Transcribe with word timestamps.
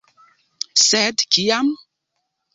Sed 0.85 1.17
kiam? 1.37 1.67